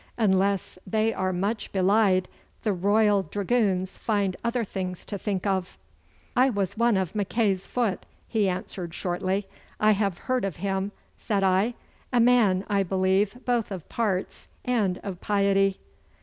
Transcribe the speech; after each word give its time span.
Unless 0.17 0.79
they 0.87 1.13
are 1.13 1.31
much 1.31 1.71
belied, 1.71 2.27
the 2.63 2.73
Royal 2.73 3.21
Dragoons 3.21 3.99
find 3.99 4.35
other 4.43 4.63
things 4.63 5.05
to 5.05 5.19
think 5.19 5.45
of.' 5.45 5.77
'I 6.35 6.49
was 6.49 6.75
one 6.75 6.97
of 6.97 7.13
Mackay's 7.13 7.67
foot,' 7.67 8.07
he 8.27 8.49
answered 8.49 8.95
shortly. 8.95 9.47
'I 9.79 9.91
have 9.91 10.17
heard 10.17 10.43
of 10.43 10.55
him,' 10.55 10.91
said 11.19 11.43
I. 11.43 11.75
'A 12.11 12.19
man, 12.19 12.65
I 12.67 12.81
believe, 12.81 13.45
both 13.45 13.69
of 13.71 13.87
parts 13.89 14.47
and 14.65 14.97
of 15.03 15.21
piety. 15.21 15.77